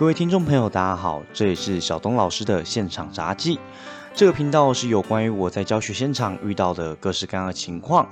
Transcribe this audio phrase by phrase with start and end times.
[0.00, 3.60] 各位听众朋友，大家好，这里是小东老师的现场杂技。
[4.14, 8.08] 这个频道是有关于我在教学现场遇到的各式各样的情况，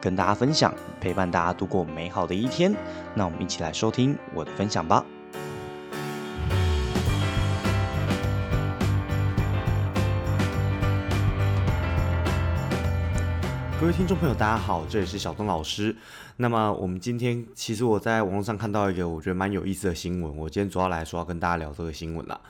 [0.00, 2.72] 跟大家分享，陪伴大家度过美好的一天。
[3.16, 5.04] 那我们一起来收听我的分享吧。
[13.82, 15.96] 各位听众朋友，大家好，这里是小东老师。
[16.36, 22.40] 那么我们今天其实我在网络上看到一个我觉得蛮有意思的新闻，我今天主要来说要跟大家聊这个新闻了。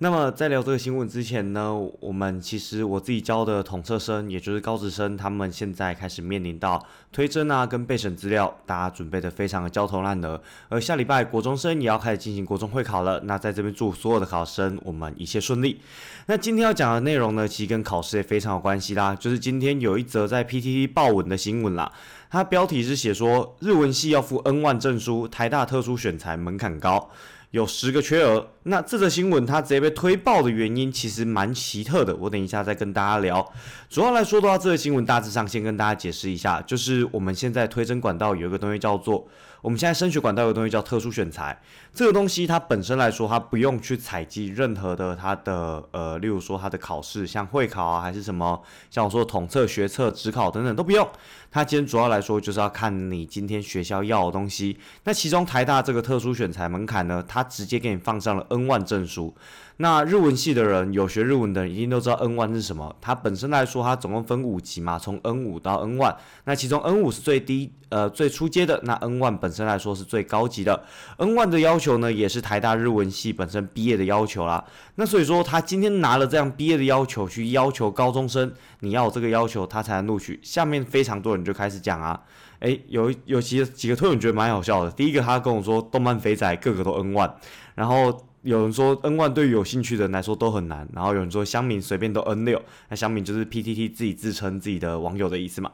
[0.00, 10.40] 那么在聊这个新闻之前呢，我们其实我自己教的统测生，也就是高职生，他们现在开始面临到推甄啊跟备审资料，大家准备的非常的焦头烂额。
[10.68, 15.80] 而下礼拜国中生也要开始进行国中会考了，那在这边祝所有的考生我们一切顺利。
[16.26, 21.90] 那今天要讲的内容呢，其实跟考试也非常有关系啦，就是今天有一则在 PTT 爆文的新闻啦，
[22.30, 27.10] 它标题是写说日文系要付 N 万证书，台大特殊选材门槛高。
[27.50, 33.52] 有十个缺额，那这则新闻它直接被推爆的原因其实蛮奇特的，我等一下再跟大家聊。
[33.88, 39.26] 主要来说的话，这个新闻大致上先跟大家解释一下，就是我们现在推甄管道有一个东西叫做。
[39.60, 41.60] 我们现在升学管道有个东西叫特殊选材，
[41.92, 51.08] 这个东西它本身来说，它不用去采集任何的它的呃，例如说它的考试，像会考啊，还是什么，像我说统测、学测、职考等等都不用。
[51.50, 54.78] 它今天主要来说就是要看你今天学校要的东西。
[55.04, 59.34] 那其中台大这个特殊选材门槛呢，它直接给你放上了 N 万证书。
[59.80, 62.94] 那日文系的人有学日文的人一定都知道 N 万是什么。
[63.00, 66.16] 它本身来说，它总共分五级嘛，从 N 五到 N 万。
[66.46, 68.80] 那其中 N 五是最低，呃，最初阶的。
[68.82, 70.82] 那 N 万本身来说是最高级的。
[71.18, 74.64] N 万的要求呢，也是台大日文系本身毕业的要求啦。
[74.96, 80.40] 那所以说，他今天拿了这样毕业的要求去要求高中生，你要有这个要求，他才能录取。
[80.42, 82.20] 下面非常多人就开始讲啊，
[82.58, 84.90] 诶，有有几几个推文觉得蛮好笑的。
[84.90, 87.32] 第一个，他跟我说，动漫肥仔个个都 N 万，
[87.76, 88.24] 然后。
[88.42, 95.72] 有人说 N 万对于有兴趣的人来说都很难，然后有人说香民随便都 N 六，那香民就是 PTT 自己自称自己的网友的意思嘛。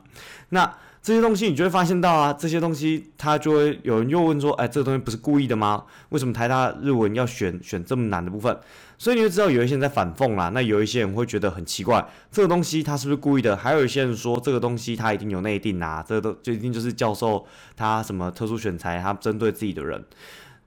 [0.48, 5.84] 那这些东西你就会发现到啊，这些东西他就会有人又问说，哎，这个东西不是故意的吗？
[6.08, 8.58] 为什么台大日文要选选这么难的部分？
[8.96, 10.48] 所以你就知道有一些人在反讽啦。
[10.54, 13.54] 那有一些人会觉得很奇怪，这个东西他是不是故意的？
[13.54, 17.44] 还有一些人说这个东西他一定有内定啊，这个都就一定就是教授
[17.76, 20.02] 他什么特殊选材，他针对自己的人。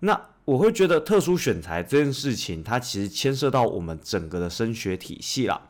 [0.01, 5.61] 那我会觉得特殊选材这件事情，它其实牵涉到我们整个的升学体系啦。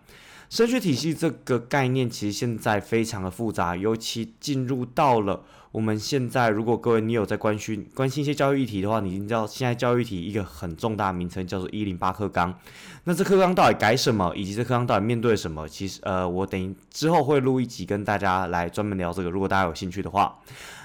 [0.51, 12.57] 升学体系这个概念其实现在非常的复杂，尤其进入到了我们现在，如果各位你有在关心关心一些教育议题的话，你已经知道现在教育议题一个很重大名称叫做一零八课纲。
[13.03, 15.67] 那这课纲到底改什么，以及这课纲到底面对什么？
[15.67, 20.37] 其实呃，我等之后会录一集跟大家来专门聊这个，如果大家有兴趣的话。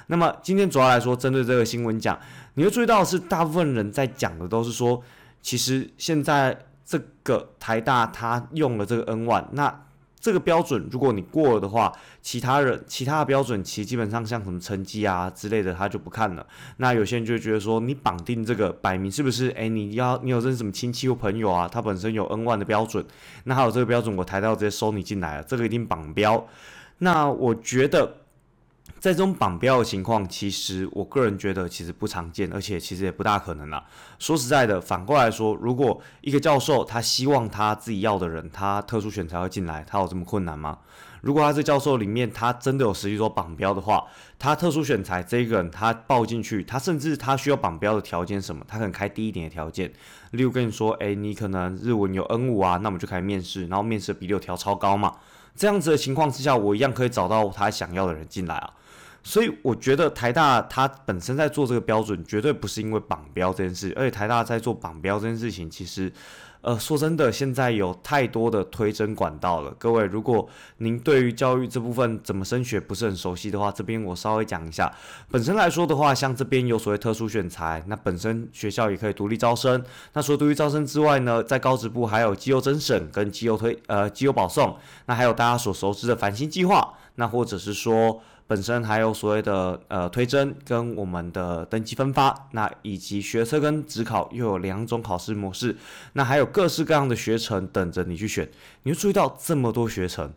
[0.08, 2.18] 那么今天主要来说，针对这个新闻讲，
[2.54, 5.00] 你会注意到是大部分人在讲的都是说，
[5.40, 9.84] 其实现在这个台大他用了这个 N 万，那
[10.22, 16.46] 这个标准如果你过了的话，其他人其他的标准其实基本上像什么成绩啊之类的他就不看了。
[16.76, 19.50] 那有些人就觉得说，你绑定这个摆明是不是？
[19.50, 21.66] 哎，你要你有认识什么亲戚或朋友啊？
[21.66, 23.04] 他本身有 N 万的标准，
[23.44, 26.46] 那还有这个标准，我抬到直接收你进来了，这个一定绑标。
[26.98, 28.21] 那我觉得。
[29.02, 33.84] 在这种绑标的情况，其实我个人觉得其实不常见，而且其实也不大可能啦。
[34.20, 40.78] 说实在的，反过来说，如果一个教授他希望他自己要的人，他特殊选才会进来，他有这么困难吗？
[41.20, 44.04] 如果他是教授里面他真的有实际做绑标的话，
[44.38, 49.92] 他特殊选材这一个人他报进去，他甚至他需要绑标的条件什么，他可能开低一点的条件，
[50.30, 55.16] 例如跟你说，哎，你可能日文有 N 五啊，那我们就开始面试，然后面试比例调超高嘛，
[55.56, 58.70] 这样子的情况之下，我一样可以找到他想要的人进来啊。
[59.24, 66.12] 所以我觉得台大它本身在做这个标准，绝对不是因为绑标这件事，而且台大在做绑标这件事情，其实，
[66.60, 69.72] 呃，说真的，现在有太多的推甄管道了。
[69.78, 74.92] 各位，如果您对于教育这部分怎么升学不是很熟悉的话，这边我稍微讲一下。
[75.30, 79.84] 本身来说的话，像这边有所谓特殊选材，那本身学校也可以独立招生。
[80.14, 84.76] 那除了独立招生之外呢，在高职部还有绩优甄审跟绩优推呃绩优保送，
[85.06, 88.20] 那还有大家所熟知的繁星计划，那或者是说。
[88.46, 95.76] 本身还有所谓的呃推甄跟我们的登记分发，那以及学车跟职考又有两种考试模式，
[96.12, 98.48] 那还有各式各样的学程等着你去选。
[98.82, 100.32] 你就注意到这么多学程，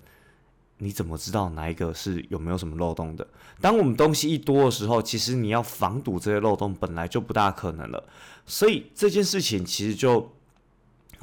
[0.77, 3.27] 你怎么知道哪一个是有没有什么漏洞的？
[3.59, 8.03] 当我们东西一多的时候，其实你要防堵这些漏洞本来就不大可能了。
[8.45, 10.34] 所以这件事情其实就。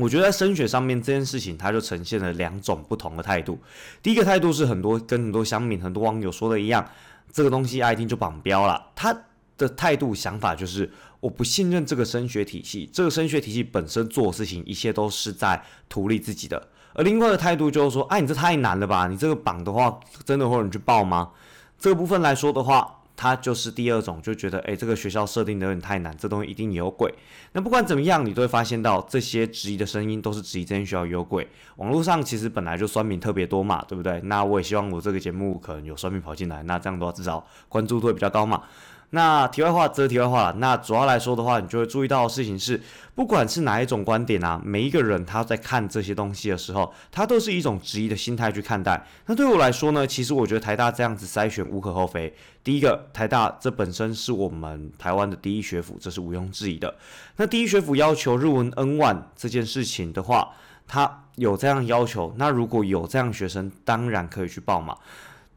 [0.02, 3.56] 我觉得在升学上面这件事情，它就呈现了两种不同的态度。
[4.02, 6.84] 第一个态度是很多跟很多乡民、很多网友说的一样，
[7.32, 8.90] 这个东西爱听就绑标了。
[8.96, 9.16] 他
[9.56, 10.90] 的态度想法就是
[11.20, 16.68] 我不信任这个升学体系，这个升学体系本身做事情一切都是在图利自己的。
[16.94, 19.06] 而另外的态度就是说，哎，你这太难了吧？
[19.06, 21.30] 你这个榜的话，真的会有人去报吗？
[21.78, 23.01] 这个部分来说的话。
[23.22, 27.14] 他就是第二种，就觉得哎，这个学校设定的有点太难，这东西一定有鬼。
[27.52, 31.46] 那不管怎么样，你都会发现到这些质疑的声音都是质疑这间学校有鬼。
[31.76, 34.20] 网络上其实本来就酸民特别多嘛，对不对？
[34.22, 38.64] 那我也希望我这个节目可能有酸民跑进来，那这样的话至少关注度会比较高嘛。
[39.14, 40.54] 那题外话，这题外话了。
[40.54, 42.80] 那主要来说的话，你就会注意到的事情是，
[43.14, 49.06] 不管是哪一种观点啊，每一个人他在看这些东西的时候，他都是一种质疑的心态去看待。
[49.26, 52.34] 那对我来说呢，其实我觉得台大这样子筛选无可厚非。
[52.64, 56.94] 第一个，台大这本身是我们台湾的第一学府，这是毋庸置疑的。
[57.36, 60.52] 那第一学府要求日文 N 万这件事情的话，
[60.88, 64.96] 他有这样要求，那如果有这样学生，当然可以去报嘛。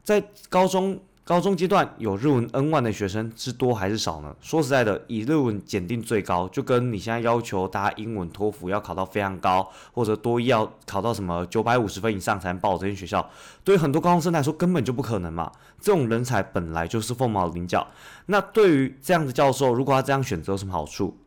[0.04, 1.00] 在高中。
[1.26, 4.32] 高中阶段有日文 N one 的学生是多还是少呢？
[4.40, 13.28] 说实在的，以日文检定最高，就跟你现在要求大家英文托福要考到非常高，或者多一要考到什么九百五十分以上才能报这间学校，
[13.64, 15.50] 对于很多高中生来说根本就不可能嘛。
[15.80, 17.84] 这种人才本来就是凤毛麟角。
[18.26, 21.18] 那对于这样的教授，如果他这样选择有什么好处？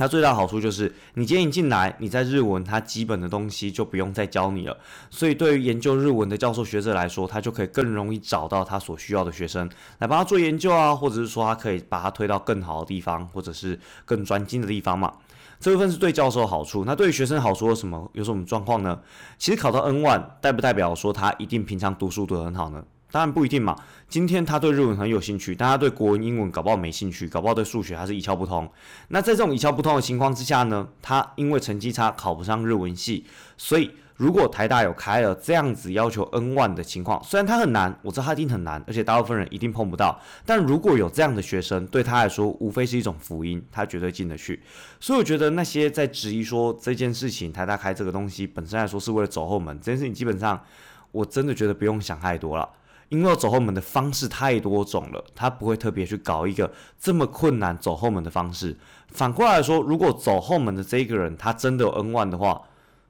[0.00, 4.74] 它最大好处就是，你今天一进来，你在日文，它基本的东西就不用再教你了。
[5.10, 9.68] 所以，对于研究日文的教授学者来说，他就可以更容易找到他所需要的学生
[9.98, 15.12] 来帮他做研究啊，或者是说，他可以把他推到更好的地方，或者是更专精的地方嘛。
[15.60, 16.86] 这部分是对教授好处。
[16.86, 18.10] 那对于学生好处有什么？
[18.14, 18.98] 有什么状况呢？
[19.36, 22.82] 其实考到 N one，代不代表说他一定平常读书读得很好呢？
[23.10, 23.76] 当然不一定嘛。
[24.08, 28.68] 今天他对日文很有兴趣，但他对国文、英文搞不好没兴趣，搞不好对数学还是一窍不通。
[29.08, 33.24] 那在这种一窍不通的情况之下呢，他因为成绩差考不上日文系，
[33.56, 40.20] 所以如果台大有开了这样子要求 N one 的情况，虽然他很难，我知道他一定很难，而且大部分人一定碰不到。
[40.44, 44.60] 但如果有这样的学生，对他来说无非是一种福音，他绝对进得去。
[44.98, 50.60] 所以我觉得那些在质疑说这件事情台大开这个东西本身来说是为了走后门，这件事情基本上
[51.12, 52.68] 我真的觉得不用想太多了。
[53.10, 58.76] 因为走后门的方式太多种了，他不会特别去搞一个这么困难走后门的方式。
[59.08, 62.62] 反过来说，如果走后门的这一个人他真的有 N 万的话，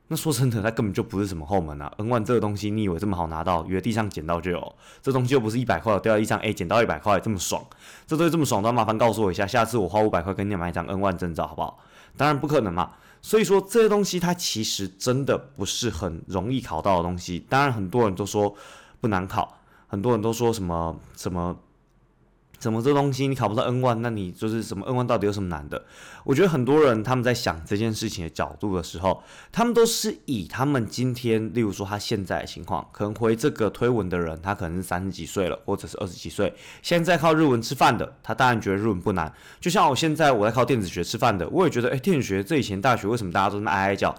[0.08, 1.93] 那说真的，他根本就不是什么后门啊。
[1.99, 3.64] N 万这个东西，你以为这么好拿到？
[3.67, 4.75] 以为地上捡到就有？
[5.02, 7.62] 这东西又不是一百块掉到地上，哎，捡到一百块这么爽？
[8.06, 11.79] 这东西这么爽，都麻烦告诉我一下，下次我花五百块跟你买一张 N 万证照，好不好？
[12.17, 12.93] 当然不可能嘛。
[13.23, 17.44] 所以说这些东西它其实真的不是很容易考到的东西。
[17.50, 18.55] 当然很多人都说
[18.99, 19.59] 不难考。
[19.90, 21.58] 很多人都说什么什么
[22.60, 25.82] 什么这东西你考不到 N 万，那你就是什么 N 万到底有什么难的？
[26.25, 39.32] 我觉得很多人他们在想这件事情的角度的时候，他们都是以他们今天，例如说他现在的情况，可能回这个推文的人，他可能是三十几岁了，或者是二十几岁，现在靠日文吃饭的，他当然觉得日文不难。
[39.58, 44.14] 就像我现在我在靠电子学吃饭的，我也觉得，哎，电子学这以前大学为什么大家都那么哀哀叫？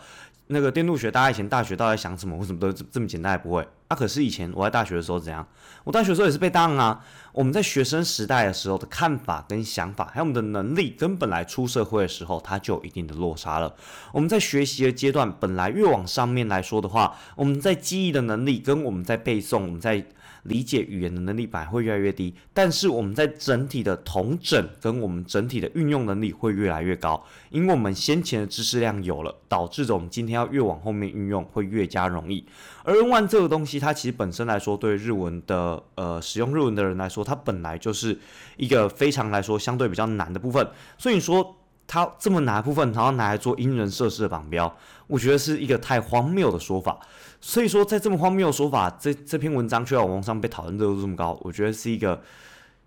[0.52, 2.38] 那个电路学，大家以前大学到底想什么？
[2.38, 3.68] 为什么都这么简单也不会？
[3.88, 5.46] 啊，可是以前我在大学的时候怎样？
[5.84, 7.04] 我大学的时候也是被当啊。
[7.34, 13.74] 我们在学生时代的时候的看法跟想法，还有我们的能力，跟本来出社会的时候，它就有一定的落差了。
[14.14, 20.06] 我们在学习的阶段，本来越往上面来说的话，我们在记忆的能力，跟我们在背诵，我们在。
[20.44, 32.46] 理解语言的能力反而会越来越低，但是我们在整体的同整跟我们整体的运用能力会越来越高，因为我们先前的知识量有了，导致着我们今天要越往后面运用会越加容易。
[32.84, 38.18] 而 N 万这个东西，它其实本身来说，对日文的呃使用日文的人来说，它本来就是
[38.58, 41.58] 一个非常来说相对比较难的部分，所以说。
[41.92, 44.74] 他这么难的部分，然后拿来做因人设施的绑标，
[45.08, 46.98] 我觉得是一个太荒谬的说法。
[47.42, 52.22] 所以说，在这么荒谬的说法，这这篇文章却在网上被讨论热度这么高，我觉得是一个，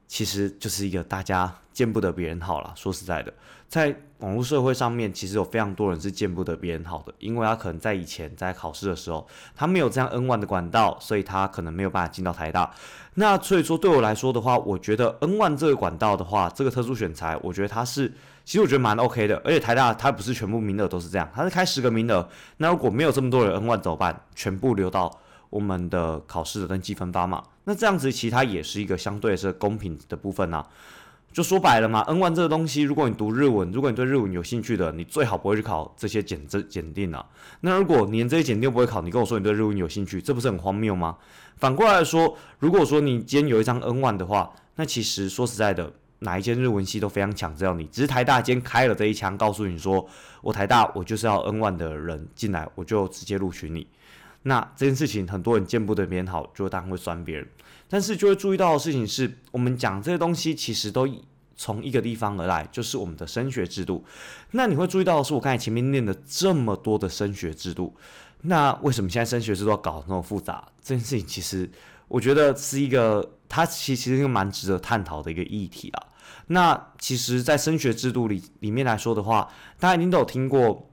[0.09, 2.73] 其实就是一个大家见不得别人好了。
[2.75, 3.31] 说实在的，
[3.69, 12.73] 在网络社会上面，其实有非常多人是见不得别人好的，因为他可能在以前在考试的时候，他没有这样 N 万的管道，所以他可能没有办法进到台大。
[13.17, 18.11] 那所以说，对我来说的话，我觉得 N 万这个管道的话，这个特殊选材，我觉得它是。
[18.45, 22.29] 其实我觉得蛮 OK 的，而且台大它不是全部名额都是这样，它是开十个名额。
[22.59, 24.21] 那如果没有这么多人 N 万怎么办？
[24.35, 25.11] 全部留到
[25.49, 27.43] 我们的考试的登记分发嘛？
[27.65, 30.67] 那这样子其实它也是一个相对是公平的部分啊。
[31.33, 37.25] 就说白了嘛，N 万这个东西，如果你读日文，如果你对日文有兴趣的，你最好不会去考这些检这检定啊。
[37.63, 41.17] 那如果你连这些检定不会考，你跟我说你对日文有兴趣，这不是很荒谬吗？
[41.57, 45.91] 反过来说，如果说你今天有一张 N 万的话，那其实说实在的。
[46.25, 50.05] 哪一间日文系都非常强，只要你只是台大今天开了这一枪，告诉你说
[50.43, 53.87] 我台大我就是要 N 万的人进来，我就直接录取你。
[54.43, 57.49] 那这件事情很多人见不得别人好，就当然会酸别人。
[57.89, 61.09] 但是就会注意到的事情是，我们讲这些东西其实都
[61.57, 64.05] 从一个地方而来，就是我们的升学制度。
[64.51, 67.95] 那你会注意到的是，我刚才前面念的这么多的升学制度，
[68.43, 70.67] 那为什么现在升学制度要搞那么复杂？
[70.83, 71.71] 这件事情其实
[72.09, 76.07] 我觉得是一个，它其实是一个蛮值得探讨的一个议题啊。
[76.49, 79.49] 那其实，在升学制度里里面来说的话，
[79.79, 80.91] 大家一定都有听过。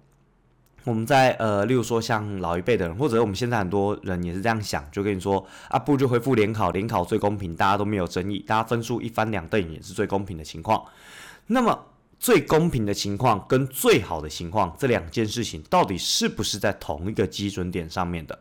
[0.83, 10.83] 我们在呃，例如说像老一辈的人，或者我们现在很多人也是这样想，就跟你说啊，不就恢复联考，联考最公平，大家都没有争议，大家分数一翻两瞪眼是最公平的情况。
[11.45, 11.85] 那么
[12.19, 18.39] 最公平的情况跟最好的情况这两件事情，到底是不是在同一个基准点上面的？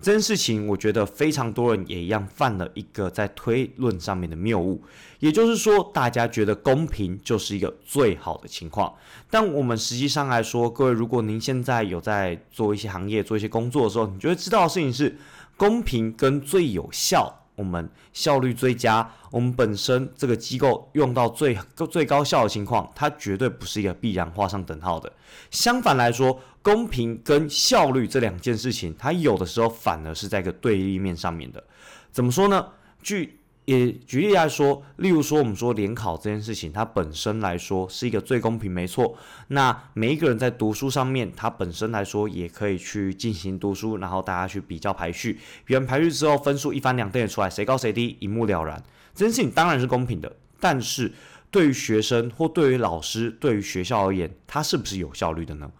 [0.00, 4.82] 这件事情，我觉得非常多人也一样犯了一个在推论上面的谬误，
[5.18, 8.94] 也就是说，大家觉得公平就是一个最好的情况，
[9.28, 15.18] 但我们实际上来说，各位，如果您现在有在做一些行业、做一些工作的时候，你就会知道的事情是，
[15.56, 17.34] 公平跟最有效。
[17.56, 21.58] 我们效率最佳，我们本身这个机构用到最
[21.90, 25.12] 最高效的情况，它绝对不是一个必然画上等号的。
[25.50, 26.38] 相反来说，
[26.68, 31.64] 公平跟效率这两件事情，它有的时候反而是在一个对立面上面的。
[32.12, 32.68] 怎么说呢？
[33.02, 39.16] 据也举例来说，例如说，我们说联考这件事情，它本身来说是一个最公平，没错。
[39.46, 48.82] 那每一个人在读书上面，它本身来说也可以去进行读书，然后大家去比较排序，比完排序之后，分数一翻两瞪眼出来，谁高谁低，一目了然。
[49.14, 51.10] 这件事情当然是公平的，但是
[51.50, 55.72] 对于学生或对于老师、对于学校而言，它是不是有效率的呢？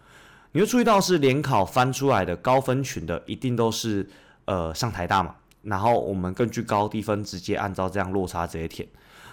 [0.58, 4.04] 你会注意到是联考翻出来的高分群的，一定都是
[4.44, 5.36] 呃上台大嘛？
[5.62, 8.88] 然后我们根据高低分直接按照这样落差直接填，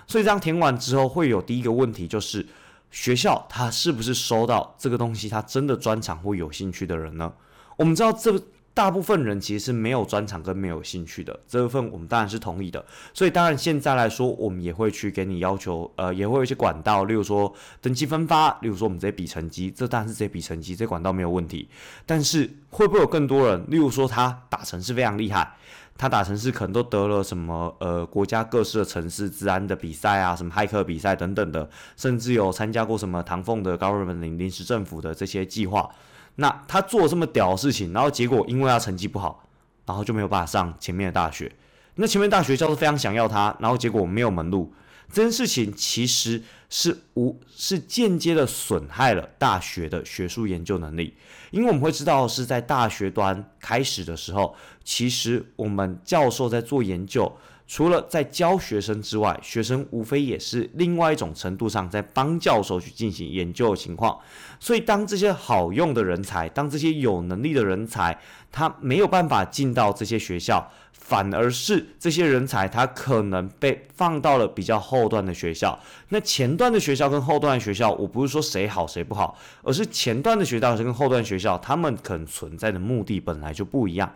[0.05, 2.45] 所以这样填完之后会有第一个问题，就是
[2.91, 7.33] 学校它是不是收到这个东西，它真的专长或有兴趣的人呢？
[7.75, 8.39] 我们知道这
[8.75, 12.85] 大部分人其实是没有专长跟没有兴趣的，这部分我们当然是同意的。
[13.13, 17.51] 所以当然现在来说，我们也会去给你要求，呃，也会有一些管道，例如说
[17.81, 21.69] 登记分发，例如说我们直接比成绩，这当然是直接比成绩，这管道没有问题。
[22.05, 25.55] 但是会不会有更多人，例如说他打城市非常厉害？
[25.97, 35.89] 他打城市可能都得了什么呃国家各式的城市治安的比赛啊，什么骇客比赛等等的，甚至有参加过什么唐凤的高日本临临时政府的这些计划。
[36.35, 39.47] 那他做这么屌的事情，然后结果因为他成绩不好，
[39.85, 41.51] 然后就没有办法上前面的大学。
[41.95, 44.73] 那前面大学教授非常想要他，然后结果没有门路。
[45.13, 51.15] 这件事情其实是无是间接的损害了大学的学术研究能力，
[51.51, 57.31] 因为我们会知道是在大学端开始的时候，其实我们教授在做研究，
[57.67, 64.19] 除了在教学生之外，学生无非也是另外一种程度上在帮教授去进行研究的情况。
[64.59, 68.19] 所以，当这些好用的人才，当这些有能力的人才，
[68.51, 70.71] 他没有办法进到这些学校。
[70.97, 75.77] 反而是这些人才，他可能被放到了比较后段的学校。
[76.09, 84.11] 那前段的学校跟后段的学校，我不是说谁好谁不好，而是前段的学校跟后段学校，他们可能存在的目的本来就不一样。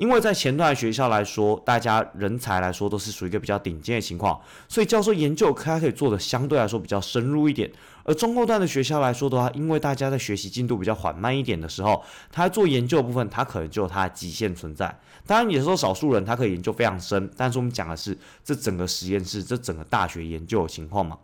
[0.00, 7.70] 因为在前段学校来说，大家人才来说都是属于一个比较顶尖的情况，所以教授研究他可以做的相对来说比较深入一点。
[8.04, 12.02] 而中后段的学校来说的话，因为大家在学习进度比较缓慢一点的时候，
[12.32, 14.98] 他做研究的部分，他可能就有他的极限存在。
[15.26, 21.18] 当然，也是说少数人他可以研究非常深，但是我们讲的是这整个实验室、这整个大学研究的情况嘛。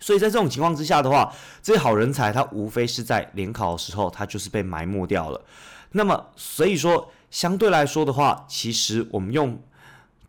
[0.00, 5.40] 所以在这种情况之下的话，这些好人才他无非是在联考的时候，他就是被埋没掉了。
[5.92, 7.08] 那么，所以说。
[7.36, 9.60] 相对来说的话，其实我们用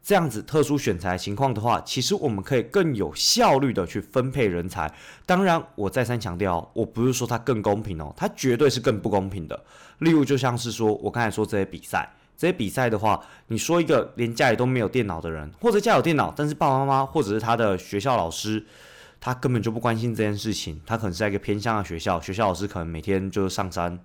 [0.04, 4.94] 这样子特殊选材情况的话，其实我们可以更有效率的去分配人才。
[5.26, 9.58] 当然，我再三强调，我不是说它更公平哦，它绝对是更不公平的。
[10.00, 18.66] 例如，就像是说我刚才说这些比赛，这些比赛的话，你说一个连家里都没有电脑的人，或者家有电脑，但是爸爸妈妈或者是他的学校老师，
[19.22, 23.98] 他根本就不关心这件事情，他可能是在一个偏乡的学校，学校老师可能每天就是上山，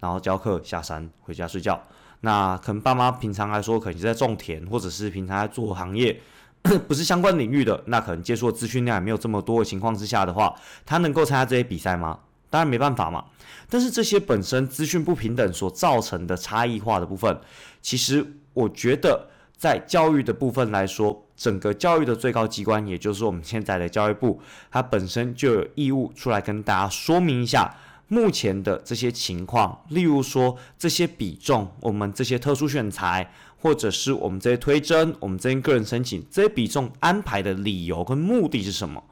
[0.00, 1.80] 然后教课，下山回家睡觉。
[2.20, 6.20] 那可能爸妈平常来说，可能是在种田，或者是平常在做行业，
[6.88, 12.18] 不是相关领域的，那可能接触的资讯量也没有这么多的情况之下的话，他能够参加这些比赛吗？
[12.50, 13.24] 当然没办法嘛。
[13.70, 17.38] 但是这些本身资讯不平等所造成的差异化的部分，
[17.80, 27.72] 其实我觉得在教育的部分来说，整个教育的最高机关，也就是我们现在的教育部，它本身就有义务出来跟大家说明一下。
[28.08, 39.04] 目前的这些情况，例如说这些比重，我们这些特殊选材，或者是我们这些推甄，我们这些个人申请，这些比重安排的理由跟目的是什么？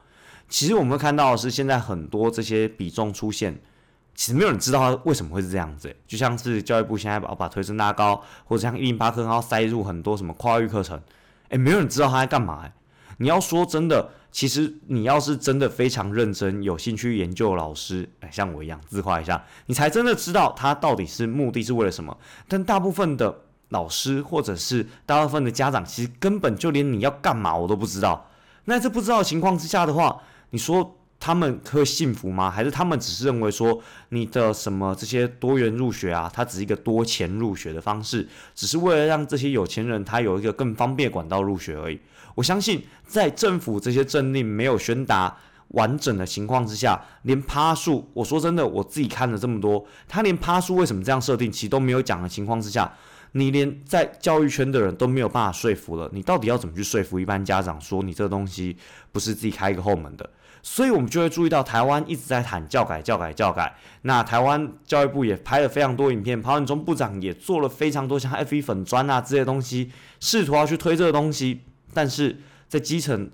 [0.49, 3.59] 其实我们会看到的是，现在很多这些比重出现，
[4.15, 5.95] 其实没有人知道它为什么会是这样子。
[6.07, 10.99] 就像是教育部现在把把推甄拉高，或者像一零八课然后塞入很多什么跨域课程，
[11.49, 12.67] 诶，没有人知道他在干嘛。
[13.19, 14.09] 你要说真的。
[14.37, 22.15] 其实你要是真的非常认真、有兴趣研究老师，哎，像我一样自画一下，你才真的知道他到底是目的是为了什么。
[22.47, 23.35] 但大部分的
[23.69, 28.29] 老师或者是大部分的家长，其实根本就连你要干嘛我都不知道。
[28.65, 30.93] 那在不知道情况之下的话，你说？
[31.19, 32.47] 他们会幸福吗？
[32.51, 41.99] 还是他们只是认为说你的什么这些多元入学啊，它只是一个多钱入学的方式，只是为了让这些有钱人他有一个更方便管道入学而已。
[42.37, 45.35] 我相信在政府这些政令没有宣达
[45.69, 52.93] 完整的情况之下，连趴数，我说真的，我自己看了这么多，他连趴数为什么这样设定，其实都没有讲的情况之下，
[53.31, 58.77] 你连在教育圈的人都没有办法说服了，你到底要怎么去说服一般家长说你这个东西
[59.11, 60.29] 不是自己开一个后门的？
[60.61, 63.75] 所以，我们就会注意到台湾一直在喊教改、教改、教改。
[64.03, 71.61] 那台湾教育部也拍了非常多影片，潘文忠部长也做了非常多像 F 一粉砖啊这些东西，试图要去推这个东西。
[71.97, 72.37] 但是
[72.69, 73.27] 在基层，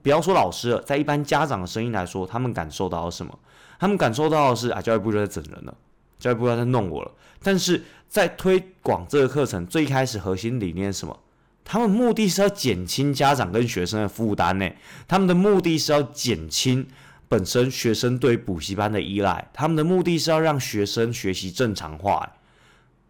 [0.00, 3.38] 不要说老师了，在一般家长的声音来说，他们感受到了什么？
[3.78, 5.76] 他们感受到的是啊，教育部就在整人了，
[6.18, 7.12] 教育部要在弄我了。
[7.42, 11.18] 但是在推广这个课程，最开始核心理念是什么？
[11.62, 14.66] 他们目的是要减轻家长跟学生的负担呢，
[15.06, 16.88] 他们的目的是要减轻
[17.28, 22.26] 本身学生对补习班的依赖，他们的目的是要让学生学习正常化，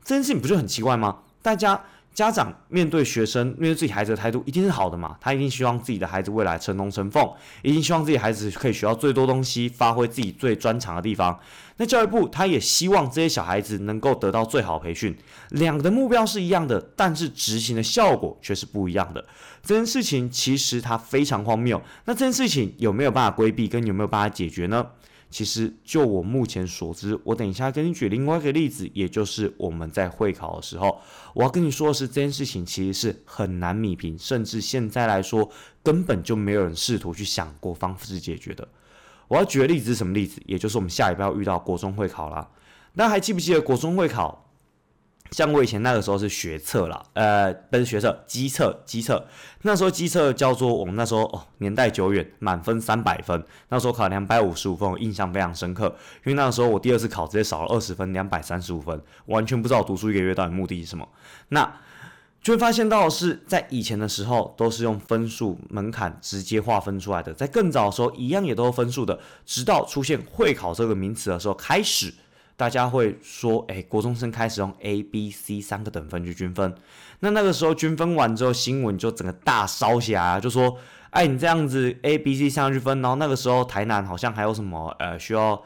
[0.03, 1.19] 这件事情不就很奇怪吗？
[1.43, 1.81] 大家。
[2.17, 5.15] 家长面对学生、面对自己孩子的态度一定是好的嘛？
[5.21, 7.31] 他一定希望自己的孩子未来成龙成凤，
[7.61, 11.39] 一定希望自己孩子可以学到最多东西，发挥自己最专长的地方。
[11.77, 15.15] 那教育部他也希望这些小孩子能够得到最好培训，
[15.51, 19.23] 两个的目标是一样的，但是执行的效果却是不一样的。
[19.63, 21.79] 这件事情其实它非常荒谬。
[22.07, 24.87] 那这件事情有没有办法规避，跟有没有办法解决呢？
[25.29, 31.01] 其实，就我目前所知，我等一下跟你举另外一个例子，也就是我们在会考的时候，
[31.35, 35.51] 我要跟你说的是，这件事情其实是很难米平，甚至现在来说，
[35.83, 38.67] 根本就没有人试图去想过方式解决的。
[39.29, 40.41] 我要举的例子是什么例子？
[40.47, 42.49] 也就是我们下一步要遇到国中会考啦。
[42.95, 44.46] 那还记不记得国中会考？
[45.31, 49.27] 像我以前那个时候是学测啦，呃，不是学测，机测，机测。
[49.63, 55.87] 那时候机测叫做我们那时候哦，年代久远，满分三百分，那时候考两百五十五分，我印象非常深刻。
[56.25, 61.09] 因为那个时候我第二次考直接少了二十分，两百三十五分，完全不知道读书一个月到底目的是什么。
[61.49, 61.81] 那
[62.41, 72.15] 就会发现到是在以前的时候都是用分数门槛直接划分出来的，在更早的时候一样也都是分数的，直到出现会考这个名词的时候开始。
[72.57, 76.75] 大家会说，哎，国中生开始用 A、B、C 三个等分去均分，
[77.21, 80.79] 那那个时候均分完之后，新闻就整个大烧起来，就说，
[81.11, 85.63] 哎，你这样子 A、B、C 上去分，然后那个时候台南好像还有什么，呃，需要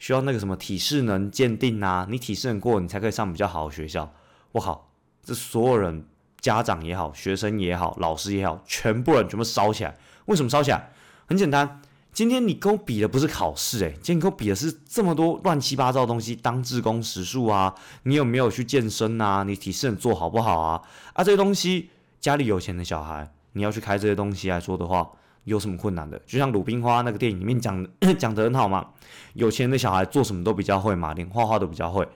[0.00, 4.12] 需要那个什么体适能鉴定啊，你体适能过，你才可以上比较好的学校。
[4.50, 4.90] 我靠，
[5.22, 6.04] 这所有人，
[6.40, 9.96] 家长也好，学生也好，老师也好，全部人全部烧起来。
[10.24, 10.90] 为什么烧起来？
[11.26, 11.80] 很简单。
[12.12, 19.42] 今天你跟我比的不是考试，诶，今天跟我比的是这么多乱七八糟的东西，当志工时数啊，你有没有去健身啊？
[19.44, 20.82] 你体适做好不好啊？
[21.14, 21.88] 啊，这些东西
[22.20, 25.10] 家里有钱的小孩，你要去开这些东西来说的话，
[25.44, 26.20] 有什么困难的？
[26.26, 27.86] 就像鲁冰花那个电影里面讲
[28.18, 28.86] 讲的很好嘛，
[29.32, 32.06] 有钱的小孩做什么都比较会嘛，连画画都比较会。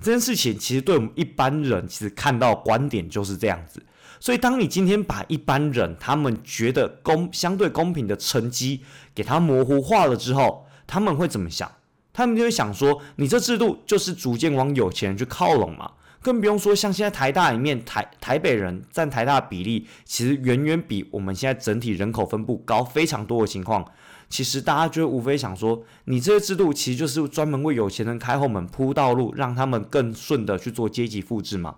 [0.00, 3.80] 这件事情其实对我们一般人，其实看到观点就是这样子。
[4.24, 8.80] 所以，当你今天把一般人他们觉得公相对公平的成绩
[9.14, 11.70] 给他模糊化了之后，他们会怎么想？
[12.10, 15.90] 他们就会想说，你这制度就是逐渐往有钱人去靠拢嘛。
[16.22, 23.84] 更不用说像现在台大里面台台北人占台大比例，其实远远比我们现在整体人口分布高非常多的情况。
[24.30, 31.74] 其实大家就无非想说，你这个制度其实就是专门为有钱人开后门铺道路，让他们更顺的去做阶级复制嘛。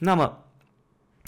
[0.00, 0.40] 那么。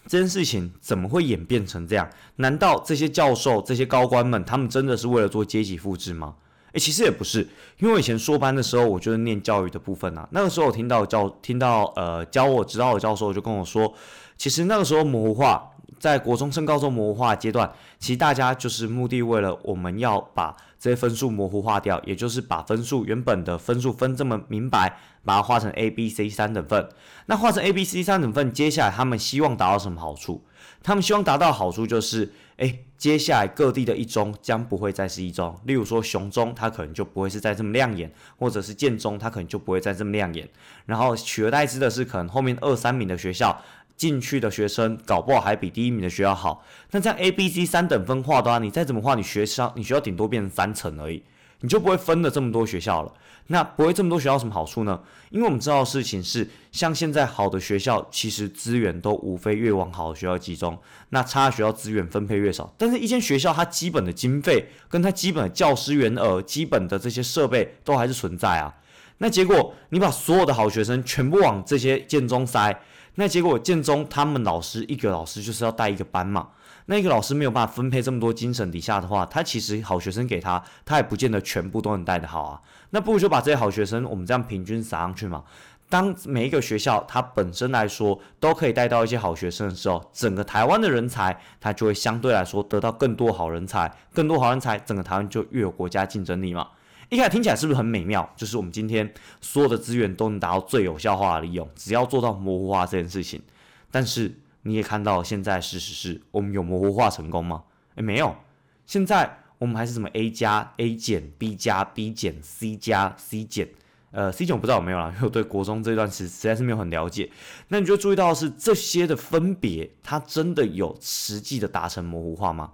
[0.06, 2.08] 这件事情怎么会演变成这样？
[2.36, 6.34] 难道这些教授、这些高官们，他们真的是为了做阶级复制吗？
[6.72, 7.40] 诶，其实也不是，
[7.78, 10.28] 因为我以前说班的时候，我就是念教育的部分啊。
[10.32, 13.92] 那个时候我听到教、听到呃教我指导的教授就跟我说，
[14.36, 15.66] 其实那个时候模糊化。
[15.98, 26.88] 在国中升高中模糊化阶段，其实大家就是目的为了我们要把这些分数模糊化掉，也就是把分数原本的分数分这么明白，把它画成 A、B、C 三等份。
[27.26, 30.42] 那画成 A、B、C 三等份，接下来他们希望达到什么好处？
[30.82, 40.48] 他们希望达到好处就是，哎，接下来各地的一中将不会再是一中，例如说雄中，它可能就不会是再这么亮眼，或者是建中，它可能就不会再这么亮眼。
[40.86, 43.60] 然后取而代之的是，可能后面二三名的学校。
[44.00, 51.22] 进去的学生搞不好还比第一名的学校好，那这样 A、B、C 三等分化的话，你再怎么画，你学校你学校顶多变成三层而已。
[51.60, 53.12] 你就不会分了这么多学校了。
[53.48, 54.98] 那不会这么多学校什么好处呢？
[55.28, 60.78] 因为我们知道的事情是，像现在好的学校，其实资源都无非越往好的学校集中，
[61.10, 62.72] 那差学校资源分配越少。
[62.78, 68.74] 但是，一间学校它基本的经费跟它基本的教师员额、基本的这些设备都还是存在啊。
[69.18, 72.80] 那结果你把所有的好学生全部往这些建中塞，
[73.20, 76.48] 那结果建中他们老师一个老师就是要带一个班嘛。
[76.86, 82.58] 那一个老师没有办法分配这么多精神底下的话，他其实好学生给他，他也不见得全部都能带得好啊。
[82.88, 85.44] 那不如就把这些好学生，我们这样平均撒上去嘛。
[85.90, 96.66] 当每一个学校它本身来说都可以带到一些好学生的时候，整个台湾的人才，它就会相对来说得到更多好人才，更多好人才，整个台湾就越有国家竞争力嘛。
[97.10, 98.28] 一开始听起来是不是很美妙？
[98.34, 103.42] 就是我们今天所有的资源都能达到最有效化的利用，只要做到模糊化这件事情。
[103.90, 104.34] 但是。
[104.62, 107.62] 你也看到，现在事实是我们有模糊化成功吗？
[107.94, 108.36] 诶，没有。
[108.84, 113.66] 现在我们还是什么 A 加 A 减 B 加 B 减 C 加 C 减，
[114.10, 117.30] 呃，C 减我不知道有没有了，因 为我对国中这段时实在是没有很了解。
[117.68, 122.72] 那你就注意到是这些的分别，它真的有实际的达成模糊化吗？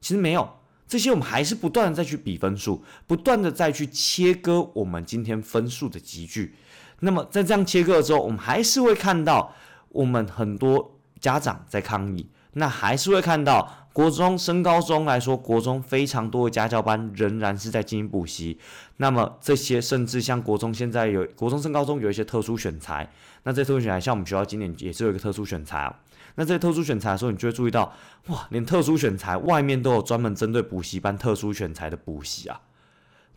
[0.00, 0.48] 其实没有。
[0.86, 6.54] 这些我们还是不断的再去比分数，不断的再去切割我们今天分数的集聚。
[7.00, 9.54] 那么在这样切割之后，我们还是会看到
[9.90, 10.92] 我们很多。
[11.20, 18.58] 家长在抗议，那还是会看到国中升高中来说，国中非常多的家教班仍然是在进行补习。
[18.96, 23.08] 那么这些甚至像国中现在有国中升高中有一些特殊选材，
[23.44, 26.00] 那这特殊选材像我们学校今年也是有一个特殊选材啊。
[26.36, 27.92] 那这些特殊选材的时候，你就会注意到，
[28.26, 32.60] 哇，连特殊选材外面都有专门针对补习班特殊选材的补习啊。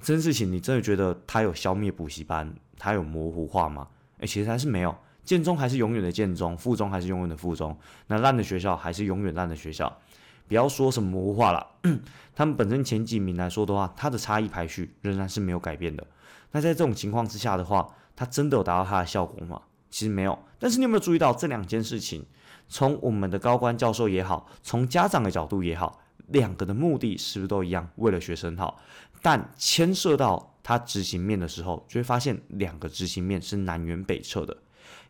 [0.02, 3.88] 这件事情你真的觉得它有消灭补习班，它有模糊化吗？
[4.20, 4.96] 诶，其实还是没有。
[5.28, 10.00] 建中还是永远的建中，附中还是永远的附中，那烂的学校还是永远烂的学校。
[10.48, 11.68] 不要说什么模糊化了，
[12.34, 16.08] 他们本身前几名来说的话，它的差异排序仍然是没有改变的。
[16.54, 19.62] 那在这种情况之下的话，它真的有达到它的效果吗？
[19.90, 20.40] 其实没有。
[20.58, 22.26] 但是你有没有注意到这两件事情？
[22.70, 27.90] 从我们的高官教授也好，从家长的角度也好，两个的目的是不是都一样？
[27.98, 28.80] 为了学生好，
[29.22, 34.56] 但牵涉到他执行面的时候，就会发现两个执行面是南辕北辙的。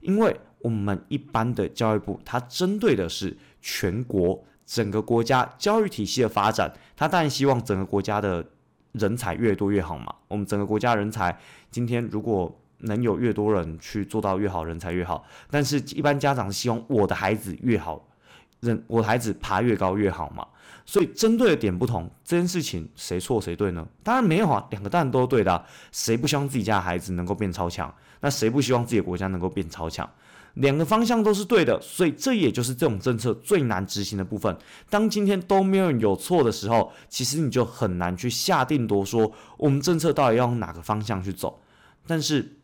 [0.01, 8.45] 因为我们一般的教育部，它针对的是全国整个国家教育体系的发展，它当然希望整个国家的
[8.93, 10.13] 人才越多越好嘛。
[10.27, 11.37] 我们整个国家人才，
[11.69, 15.25] 今天如果能有越多人去做到越好，人才越好。
[15.49, 18.07] 但是，一般家长希望我的孩子越好，
[18.59, 20.45] 人我的孩子爬越高越好嘛。
[20.85, 23.85] 所以，针对的点不同，这件事情谁错谁对呢？
[24.03, 25.65] 当然没有啊，两个当然都对的。
[25.91, 27.93] 谁不希望自己家的孩子能够变超强？
[28.21, 30.09] 那谁不希望自己的国家能够变超强？
[30.55, 34.57] 两个方向都是对的，所以这也就是这种政策最难执行的部分。
[34.89, 41.61] 当今天都没有人有错的时候，其实你就很难去下定夺说我们政策到底要用哪个方向去走。
[42.07, 42.57] 但是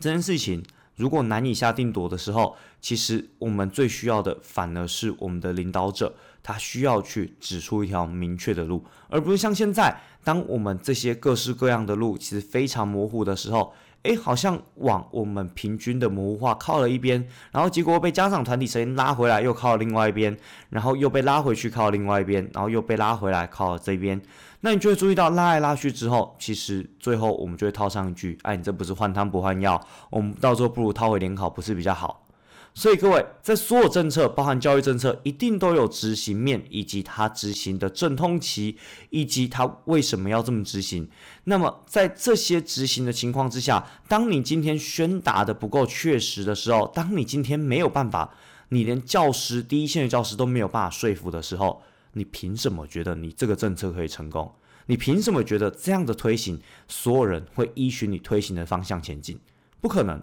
[0.00, 0.64] 这件事情
[0.96, 13.74] 如果难以下定夺的时候，其实我们最需要的反而是我们的领导者，他需要去指出一条明确的路，而不是像现在，当我们这些各式各样的路其实非常模糊的时候。
[14.02, 20.36] 诶，好像往我们平均的模糊化靠了一边，然后结果被家长团体声音拉回来，又靠另外一边，
[20.70, 24.20] 然后又被拉回去靠另外一边，然后又被拉回来靠这边。
[24.60, 32.26] 那你就会注意到拉来拉去之后，其实最后我们就会套上一句：哎，你这不是换汤不换药，我们到时候不如套回联考，不是比较好？
[32.74, 38.78] 所以各位，在所有政策，包含教育政策，一定都有执行面，以及它执行的阵痛期，
[39.10, 41.06] 以及它为什么要这么执行。
[41.44, 48.32] 那么，在这些执行的情况之下，当你今天宣达的不够确实的时候，当你今天没有办法，
[48.70, 51.82] 你连教师第一线的教师都没有办法说服的时候，
[52.14, 54.50] 你凭什么觉得你这个政策可以成功？
[54.86, 56.58] 你凭什么觉得这样的推行，
[56.88, 59.38] 所有人会依循你推行的方向前进？
[59.82, 60.22] 不可能。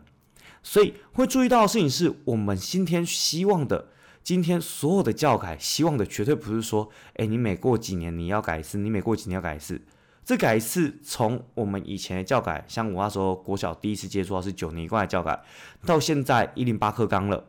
[0.62, 3.88] 所以会注意到的事情是我们今天希望的，
[4.24, 9.82] 今天所有的教改希望的绝对不是说，哎，你每过几年你要改一次，你每过几年要改一次。
[10.26, 15.42] 这改一次，从我们以前的教改，像我那时候国小第一次接触到是九年一贯的教改，
[15.86, 17.46] 到现在一零八课纲了。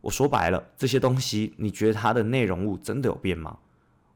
[0.00, 3.58] 我说白了，这些东西你觉得它的内容物真的有变吗？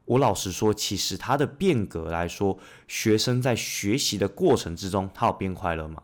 [0.05, 2.57] 我老实说，其实它的变革来说，
[2.89, 6.03] 学生在学习的过程之中，他有变快乐吗？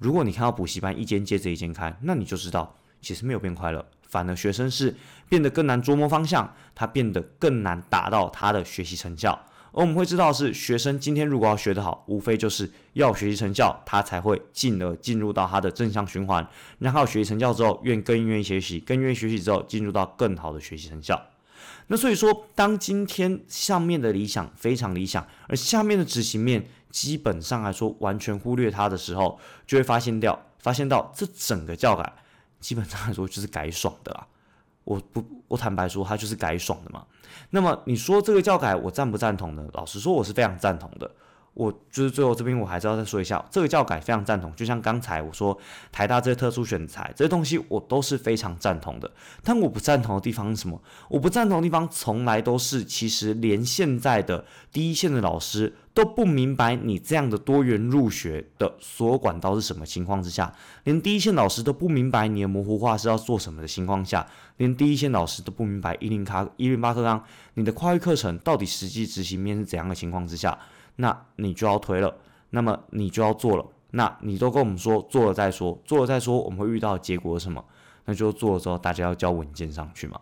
[0.00, 4.96] 如果你看到补习班一间接着一间开，那你就知道其实没有变快乐，反而学生是
[5.28, 9.38] 变得更难琢磨方向，他变得更难达到他的学习成效。
[9.72, 16.44] 而我们会知道是学生今天如果要学得好，无非就是要学习成效，他才会进而进入到他的正向循环。
[16.78, 21.22] 然后学习成效之后，愿更愿意学习，更愿意学习之后，进入到更好的学习成效。
[21.88, 32.12] 那所以说，当今天上面的理想非常理想，而下面的执行面基本上来说完全忽略它的时候，就会发现掉，发现到这整个教改
[32.60, 34.26] 基本上来说就是改爽的啦。
[34.84, 37.06] 我不，我坦白说，它就是改爽的嘛。
[37.50, 39.66] 那么你说这个教改我赞不赞同呢？
[39.72, 41.10] 老实说，我是非常赞同的。
[41.60, 44.50] 我就是最后这边我还是要再说一下，这个教改非常赞同。
[44.56, 45.54] 就像刚才我说
[45.92, 49.10] 台大这些特殊选材这些东西，我都是非常赞同的。
[49.44, 50.80] 但我不赞同的地方是什么？
[51.10, 54.42] 我不赞同的地方从来都是，其实连现在的
[54.72, 60.50] 第一线的老师都不明白你这样的多元入学的所有管道是什么情况之下，
[60.84, 70.58] 连第一线老师都不明白你的模糊化是要做什么的情况下，连第一线老师都不明白一零卡一零八课纲你的跨域课程到底实际执行面是怎样的情况之下。
[71.00, 72.14] 那你就要推了，
[72.50, 73.64] 那么你就要做了。
[73.92, 77.64] 那你都跟我们说做了再说，做了再说，我们会遇到结果是什么？
[78.04, 80.20] 那就做了之后，大家要交文件上去嘛。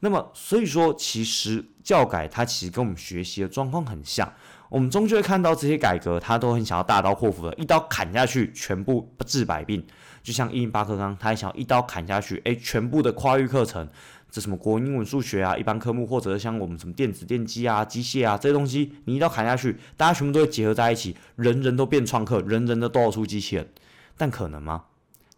[0.00, 4.32] 那么所以说，其实教改它其实跟我们学习的状况很像。
[4.68, 9.84] 我们终究会看到这些改革，他都很想要大刀阔斧的，一刀砍下去，全部治百病。
[10.22, 13.86] 就像一零八课纲，他也想要一刀砍下去，诶，全部的跨域课程。
[14.32, 23.68] 这什么国英文数学啊，一般科目，或者像我们什么电子电机啊、机械啊这些东西，你一刀砍下去，大家全部都会结合在一起，人人都变创客，人人都都要出机器人，
[24.16, 24.84] 但可能吗？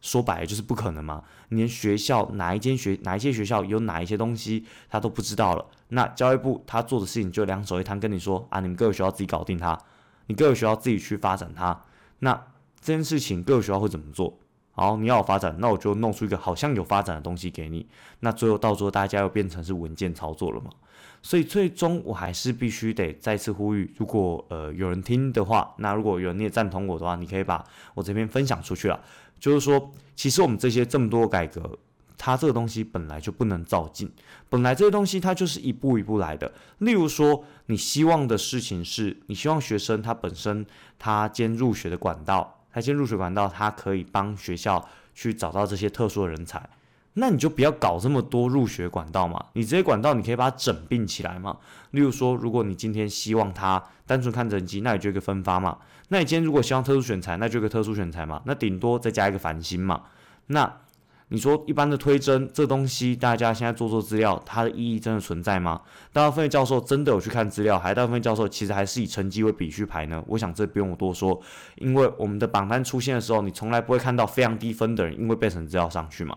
[0.00, 1.24] 说白了就是不可能嘛！
[1.48, 9.76] 连学校哪一间学哪一些学校有哪一些东西他都不知道了，那教育部他做的事情就两手一摊，跟你说啊，你们各个学校自己搞定它，
[10.26, 11.85] 你各个学校自己去发展它，
[12.18, 12.35] 那
[12.80, 14.38] 这件事情各个学校会怎么做？
[14.74, 17.87] 好，你要有发展，那我就弄出一个好像有发展的东西给你。
[18.20, 20.70] 那最后到时候大家又变成是文件操作了嘛？
[21.22, 29.00] 所以最终我还是必须得再次呼吁，如果呃有人听的话，那如果有人也赞同我的话，你可以把我这边分享出去了。
[29.38, 31.78] 就是说，其实我们这些这么多改革，
[32.18, 34.10] 它这个东西本来就不能照进，
[34.48, 36.52] 本来这些东西它就是一步一步来的。
[36.78, 40.66] 例如说，你希望的事情是你希望学生他本身
[40.98, 42.63] 他兼入学的管道。
[42.74, 44.84] 他先入学管道，他可以帮学校
[45.14, 46.68] 去找到这些特殊的人才，
[47.14, 51.56] 那你就不要搞这么多入学管道嘛，你这些管道你可以把它整并起来嘛。
[51.92, 55.78] 例如说，如果你今天希望他单纯看成绩，那你就一个分发嘛。
[56.08, 58.42] 那你今天如果希望特殊选材，那就一个特殊选材嘛。
[58.44, 60.02] 那顶多再加一个繁星嘛。
[60.48, 60.80] 那
[61.28, 65.80] 你说一般的推真这东西，大家现在做做资料，它的意义真的存在吗？
[66.12, 70.22] 大部分教授真的有去看资料，还大部分教授其实还是以成绩为比序排呢？
[70.26, 71.40] 我想这不用我多说，
[71.76, 76.37] 因为我们的榜单出现的时候，你从来不会看到非常低分的人因为背成资料上去嘛，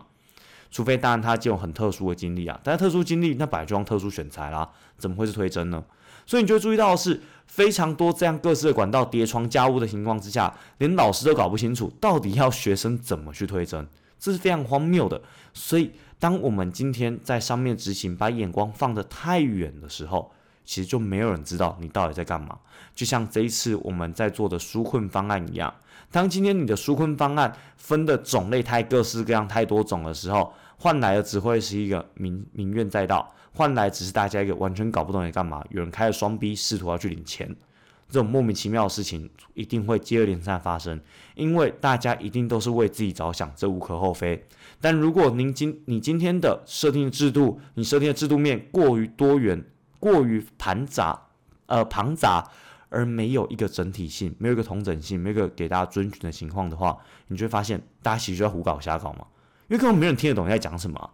[0.70, 5.84] 除非当然他就有很特殊的经历啊，但是特殊经历那摆装特殊选材啦，怎么会是推甄呢？
[6.26, 13.86] 所以你就会注意到的是非常多这样各式的管道叠床架屋的情况之下，连老师都搞不清楚到底要学生怎么去推甄。
[14.18, 15.20] 这是非常荒谬的，
[15.52, 20.32] 所以当我们今天在上面执行，把眼光放得太远的时候，
[20.64, 22.58] 其实就没有人知道你到底在干嘛。
[22.94, 25.72] 就像这一次我们在做的纾困方案一样，
[26.10, 37.54] 当今天你的纾困方案分的种类太各式各样、太多种的时候，换来的只会是一个民民怨载道，换来只是大家一个完全搞不懂你干嘛，有人开了双逼，试图要去领钱。
[38.08, 40.98] 这种莫名其妙的事情一定会接二连三发生，
[41.34, 44.46] 因为大家一定都是为自己着想，这无可厚非。
[44.80, 49.62] 但如果您今你今天的设定制度，你设定的制度面过于多元、
[50.00, 51.20] 过于庞杂、
[51.66, 52.50] 呃庞杂，
[52.88, 59.26] 而没有一个整体性，没有一个同整性，没有一个给大家遵循的情况的话，你就会发现大家其实就在胡搞瞎搞嘛，
[59.68, 61.10] 因为根本没人听得懂你在讲什么。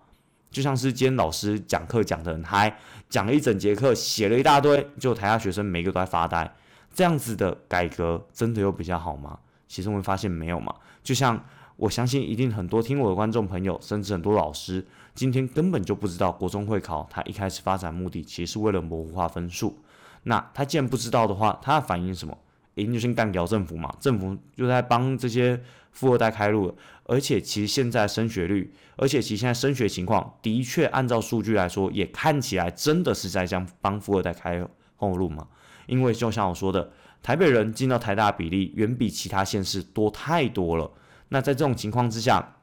[0.50, 2.78] 就像是今天老师讲课讲得很嗨，
[3.09, 6.54] 讲了一整节课，写了一大堆，就台下学生每个都在发呆。
[6.94, 9.38] 这样子的改革真的有比较好吗？
[9.66, 10.74] 其实我们发现没有嘛。
[11.02, 11.44] 就像
[11.76, 19.76] 我相信，一定很多听我的观众朋友，甚至很多老师，今天根本就不知道国中会考，他一开始发展目的其实是为了模糊化分数。
[20.22, 22.38] 那他既然不知道的话，他反应什么？
[22.76, 23.92] 一定就先干掉政府嘛。
[24.00, 26.74] 政府就在帮这些富二代开路。
[27.07, 35.46] 而且其实现在升学率，而且其实现在升学情况，的确按照数据来说，也看起来真的是在将帮富二代开后路嘛。
[35.87, 36.90] 因为就像我说的，
[37.23, 40.90] 台北人进到台大比例远比其他县市多太多了。
[41.29, 42.57] 那在这种情况之下，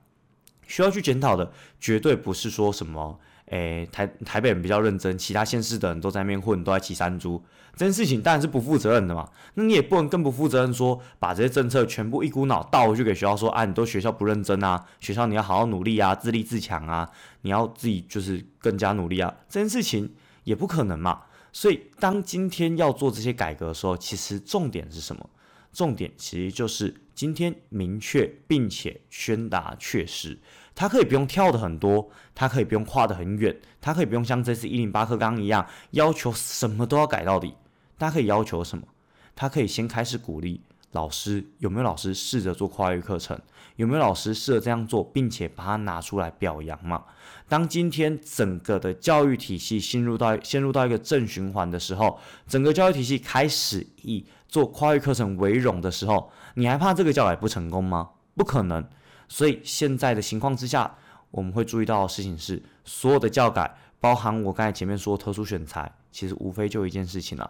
[0.67, 7.43] 需要去检讨的绝对不是说什么，诶，台台北人比较认真，其他县市的人都在那边混，都在骑山猪，
[7.75, 9.27] 这件事情当然是不负责任的嘛。
[9.55, 17.09] 那你也不能更不负责任说，把这些政策全部一股脑倒回去给学校说，啊，你都学校不认真啊，学校你要好好努力啊，自立自强啊，
[17.41, 20.13] 你要自己就是更加努力啊，这件事情
[20.45, 21.23] 也不可能嘛。
[21.53, 25.29] 所以，当今天要做这些改革的时候，其实重点是什么？
[25.73, 30.37] 重点其实就是今天明确并且宣达确实，
[30.75, 37.53] 它可以不用跳的很多，它可以不用跨的很远，它可以不用像这次一零八课纲一样要求什么都要改到底。
[37.97, 38.85] 大家可以要求什么？
[39.35, 43.39] 它可以先开始鼓励老师，有没有老师试着做跨越课程？
[43.77, 47.03] 有没有老师试着这样做，并且把它拿出来表扬嘛？
[47.47, 58.09] 当今天整个的教育体系陷入到陷入到一个正循环的时候，整个教育体系开始以做跨越课程为荣的时候，你还怕这个教改不成功吗？
[58.35, 58.85] 不可能。
[59.27, 60.97] 所以现在的情况之下，
[61.31, 67.49] 我们会注意到的事情是，所有的教改，包含我刚才前面说特殊选材，其实无非就一件事情了。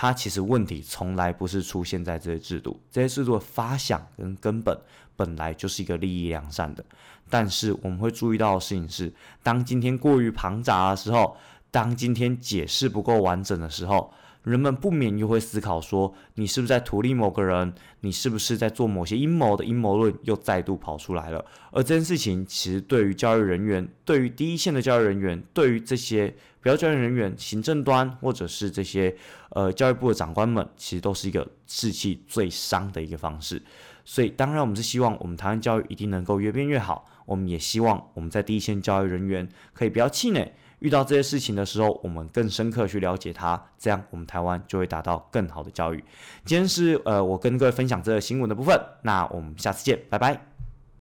[0.00, 4.78] 它其实问题从来不是出现在这些制度，这些制度的发想跟根本
[5.16, 6.84] 本来就是一个利益良善的。
[7.28, 11.36] 但是我们会注意到的事情是，当今天过于庞杂的时候，
[11.72, 14.14] 当今天解释不够完整的时候。
[14.44, 17.70] 人们不免又会思考说，你是不是在图利某个人？
[18.00, 21.44] 你是不是在做某些阴谋的阴谋论又再度跑出来了？
[21.70, 29.14] 而这件事情其实对于教育人员，对于第一线的教育人员，对于这些不要教育人员、行政端或者是这些
[29.50, 33.62] 呃教育部的长官们，其实都是一个士气最伤的一个方式。
[34.04, 37.04] 所以，当然我们是希望我们台湾教育一定能够越变越好。
[37.26, 40.50] 我们也希望我们在第一线教育人员可以不要气馁。
[40.78, 46.02] 遇到这些事情的时候，我们更深刻去了解它，这样我们台湾就会达到更好的教育。
[46.44, 50.57] 今天是呃，我跟各位分享这个新闻的部分，那我们下次见，拜拜。